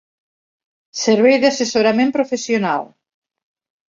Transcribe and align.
Servei 1.01 1.37
d'assessorament 1.43 2.13
professional 2.15 2.89